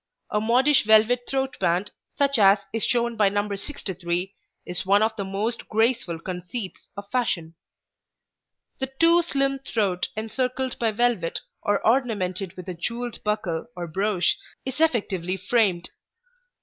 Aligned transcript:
A 0.31 0.41
modish 0.41 0.83
velvet 0.83 1.27
throat 1.29 1.59
band, 1.59 1.91
such 2.17 2.39
as 2.39 2.57
is 2.73 2.83
shown 2.83 3.15
by 3.15 3.29
No. 3.29 3.53
63, 3.55 4.33
is 4.65 4.83
one 4.83 5.03
of 5.03 5.15
the 5.15 5.23
most 5.23 5.69
graceful 5.69 6.17
conceits 6.17 6.89
of 6.97 7.07
fashion. 7.11 7.53
The 8.79 8.91
too 8.99 9.21
slim 9.21 9.59
throat 9.59 10.07
encircled 10.15 10.79
by 10.79 10.89
velvet 10.89 11.41
or 11.61 11.85
ornamented 11.85 12.57
with 12.57 12.67
a 12.67 12.73
jewelled 12.73 13.23
buckle 13.23 13.67
or 13.75 13.85
brooch 13.87 14.39
is 14.65 14.79
effectively 14.79 15.37
framed. 15.37 15.91